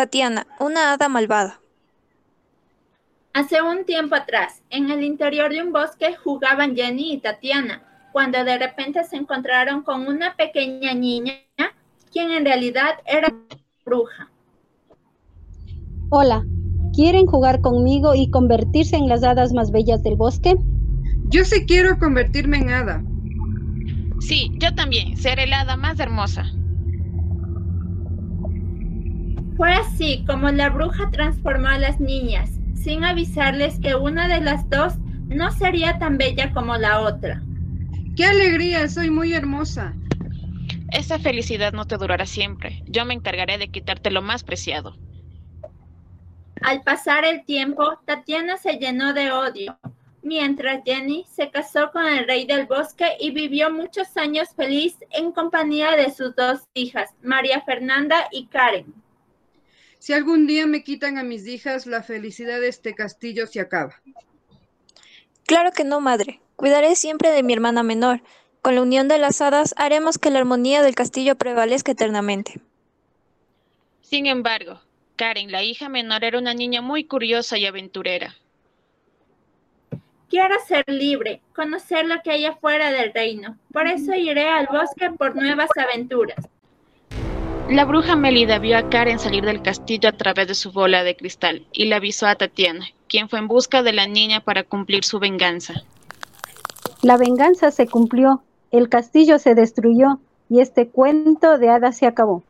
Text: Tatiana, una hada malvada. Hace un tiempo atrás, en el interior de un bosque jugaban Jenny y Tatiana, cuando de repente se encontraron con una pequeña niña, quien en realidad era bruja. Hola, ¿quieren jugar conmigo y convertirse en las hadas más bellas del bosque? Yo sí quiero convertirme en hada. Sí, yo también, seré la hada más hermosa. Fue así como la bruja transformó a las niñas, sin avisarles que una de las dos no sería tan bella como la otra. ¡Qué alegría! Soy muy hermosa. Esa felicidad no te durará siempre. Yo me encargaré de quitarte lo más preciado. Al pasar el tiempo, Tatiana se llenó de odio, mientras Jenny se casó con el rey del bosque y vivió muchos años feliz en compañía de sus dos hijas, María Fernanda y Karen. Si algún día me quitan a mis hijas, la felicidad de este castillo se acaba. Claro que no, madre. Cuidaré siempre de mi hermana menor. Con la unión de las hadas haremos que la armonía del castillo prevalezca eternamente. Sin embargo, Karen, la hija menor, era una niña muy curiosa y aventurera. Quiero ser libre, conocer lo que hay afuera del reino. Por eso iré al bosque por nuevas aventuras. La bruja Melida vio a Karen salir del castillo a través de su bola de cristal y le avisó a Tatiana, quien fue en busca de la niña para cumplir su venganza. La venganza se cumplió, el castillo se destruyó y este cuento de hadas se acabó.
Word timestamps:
Tatiana, 0.00 0.46
una 0.58 0.94
hada 0.94 1.10
malvada. 1.10 1.60
Hace 3.34 3.60
un 3.60 3.84
tiempo 3.84 4.14
atrás, 4.14 4.62
en 4.70 4.88
el 4.88 5.02
interior 5.02 5.50
de 5.50 5.62
un 5.62 5.74
bosque 5.74 6.16
jugaban 6.24 6.74
Jenny 6.74 7.12
y 7.12 7.18
Tatiana, 7.18 7.82
cuando 8.10 8.42
de 8.42 8.56
repente 8.56 9.04
se 9.04 9.16
encontraron 9.16 9.82
con 9.82 10.06
una 10.06 10.34
pequeña 10.36 10.94
niña, 10.94 11.34
quien 12.10 12.30
en 12.30 12.46
realidad 12.46 12.94
era 13.04 13.28
bruja. 13.84 14.30
Hola, 16.08 16.46
¿quieren 16.94 17.26
jugar 17.26 17.60
conmigo 17.60 18.14
y 18.14 18.30
convertirse 18.30 18.96
en 18.96 19.06
las 19.06 19.22
hadas 19.22 19.52
más 19.52 19.70
bellas 19.70 20.02
del 20.02 20.16
bosque? 20.16 20.54
Yo 21.28 21.44
sí 21.44 21.66
quiero 21.66 21.98
convertirme 21.98 22.56
en 22.56 22.70
hada. 22.70 23.04
Sí, 24.20 24.50
yo 24.54 24.74
también, 24.74 25.18
seré 25.18 25.46
la 25.46 25.60
hada 25.60 25.76
más 25.76 26.00
hermosa. 26.00 26.50
Fue 29.60 29.74
así 29.74 30.24
como 30.26 30.48
la 30.48 30.70
bruja 30.70 31.10
transformó 31.10 31.68
a 31.68 31.76
las 31.76 32.00
niñas, 32.00 32.48
sin 32.74 33.04
avisarles 33.04 33.78
que 33.78 33.94
una 33.94 34.26
de 34.26 34.40
las 34.40 34.66
dos 34.70 34.94
no 35.26 35.50
sería 35.50 35.98
tan 35.98 36.16
bella 36.16 36.50
como 36.54 36.78
la 36.78 37.00
otra. 37.00 37.42
¡Qué 38.16 38.24
alegría! 38.24 38.88
Soy 38.88 39.10
muy 39.10 39.34
hermosa. 39.34 39.92
Esa 40.92 41.18
felicidad 41.18 41.74
no 41.74 41.86
te 41.86 41.98
durará 41.98 42.24
siempre. 42.24 42.82
Yo 42.86 43.04
me 43.04 43.12
encargaré 43.12 43.58
de 43.58 43.68
quitarte 43.68 44.10
lo 44.10 44.22
más 44.22 44.44
preciado. 44.44 44.96
Al 46.62 46.80
pasar 46.80 47.26
el 47.26 47.44
tiempo, 47.44 47.98
Tatiana 48.06 48.56
se 48.56 48.78
llenó 48.78 49.12
de 49.12 49.30
odio, 49.30 49.78
mientras 50.22 50.80
Jenny 50.86 51.26
se 51.30 51.50
casó 51.50 51.90
con 51.92 52.06
el 52.06 52.26
rey 52.26 52.46
del 52.46 52.64
bosque 52.64 53.14
y 53.20 53.30
vivió 53.30 53.70
muchos 53.70 54.16
años 54.16 54.48
feliz 54.56 54.96
en 55.10 55.32
compañía 55.32 55.96
de 55.96 56.10
sus 56.14 56.34
dos 56.34 56.60
hijas, 56.72 57.10
María 57.22 57.60
Fernanda 57.60 58.26
y 58.32 58.46
Karen. 58.46 58.99
Si 60.00 60.14
algún 60.14 60.46
día 60.46 60.66
me 60.66 60.82
quitan 60.82 61.18
a 61.18 61.22
mis 61.22 61.46
hijas, 61.46 61.86
la 61.86 62.02
felicidad 62.02 62.58
de 62.58 62.68
este 62.68 62.94
castillo 62.94 63.46
se 63.46 63.60
acaba. 63.60 64.00
Claro 65.46 65.72
que 65.72 65.84
no, 65.84 66.00
madre. 66.00 66.40
Cuidaré 66.56 66.96
siempre 66.96 67.30
de 67.30 67.42
mi 67.42 67.52
hermana 67.52 67.82
menor. 67.82 68.22
Con 68.62 68.74
la 68.74 68.82
unión 68.82 69.08
de 69.08 69.18
las 69.18 69.42
hadas 69.42 69.74
haremos 69.76 70.16
que 70.16 70.30
la 70.30 70.38
armonía 70.38 70.82
del 70.82 70.94
castillo 70.94 71.36
prevalezca 71.36 71.92
eternamente. 71.92 72.60
Sin 74.00 74.24
embargo, 74.24 74.80
Karen, 75.16 75.52
la 75.52 75.62
hija 75.62 75.90
menor, 75.90 76.24
era 76.24 76.38
una 76.38 76.54
niña 76.54 76.80
muy 76.80 77.04
curiosa 77.04 77.58
y 77.58 77.66
aventurera. 77.66 78.34
Quiero 80.30 80.54
ser 80.66 80.84
libre, 80.86 81.42
conocer 81.54 82.06
lo 82.06 82.22
que 82.22 82.30
hay 82.30 82.46
afuera 82.46 82.90
del 82.90 83.12
reino. 83.12 83.58
Por 83.70 83.86
eso 83.86 84.14
iré 84.14 84.48
al 84.48 84.66
bosque 84.66 85.10
por 85.10 85.36
nuevas 85.36 85.68
aventuras. 85.76 86.38
La 87.70 87.84
bruja 87.84 88.16
Melida 88.16 88.58
vio 88.58 88.76
a 88.76 88.90
Karen 88.90 89.20
salir 89.20 89.44
del 89.44 89.62
castillo 89.62 90.08
a 90.08 90.16
través 90.16 90.48
de 90.48 90.56
su 90.56 90.72
bola 90.72 91.04
de 91.04 91.14
cristal 91.14 91.68
y 91.72 91.84
le 91.84 91.94
avisó 91.94 92.26
a 92.26 92.34
Tatiana, 92.34 92.84
quien 93.08 93.28
fue 93.28 93.38
en 93.38 93.46
busca 93.46 93.84
de 93.84 93.92
la 93.92 94.08
niña 94.08 94.40
para 94.40 94.64
cumplir 94.64 95.04
su 95.04 95.20
venganza. 95.20 95.84
La 97.00 97.16
venganza 97.16 97.70
se 97.70 97.86
cumplió, 97.86 98.42
el 98.72 98.88
castillo 98.88 99.38
se 99.38 99.54
destruyó 99.54 100.18
y 100.48 100.58
este 100.58 100.88
cuento 100.88 101.58
de 101.58 101.68
hadas 101.68 101.96
se 101.96 102.06
acabó. 102.06 102.42